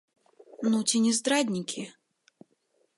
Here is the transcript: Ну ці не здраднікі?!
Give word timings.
Ну 0.69 0.79
ці 0.89 1.03
не 1.05 1.13
здраднікі?! 1.19 1.87